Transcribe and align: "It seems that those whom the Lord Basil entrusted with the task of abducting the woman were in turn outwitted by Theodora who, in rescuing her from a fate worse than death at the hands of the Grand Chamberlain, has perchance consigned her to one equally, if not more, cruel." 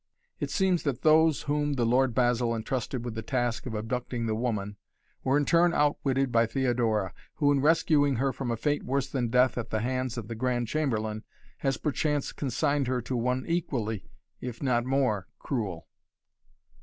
"It 0.39 0.49
seems 0.49 0.81
that 0.81 1.03
those 1.03 1.43
whom 1.43 1.73
the 1.73 1.85
Lord 1.85 2.15
Basil 2.15 2.55
entrusted 2.55 3.05
with 3.05 3.13
the 3.13 3.21
task 3.21 3.67
of 3.67 3.75
abducting 3.75 4.25
the 4.25 4.33
woman 4.33 4.77
were 5.23 5.37
in 5.37 5.45
turn 5.45 5.75
outwitted 5.75 6.31
by 6.31 6.47
Theodora 6.47 7.13
who, 7.35 7.51
in 7.51 7.61
rescuing 7.61 8.15
her 8.15 8.33
from 8.33 8.49
a 8.49 8.57
fate 8.57 8.81
worse 8.81 9.07
than 9.07 9.27
death 9.29 9.59
at 9.59 9.69
the 9.69 9.81
hands 9.81 10.17
of 10.17 10.27
the 10.27 10.33
Grand 10.33 10.67
Chamberlain, 10.67 11.23
has 11.59 11.77
perchance 11.77 12.31
consigned 12.33 12.87
her 12.87 12.99
to 13.03 13.15
one 13.15 13.45
equally, 13.47 14.09
if 14.39 14.63
not 14.63 14.85
more, 14.85 15.27
cruel." 15.37 15.87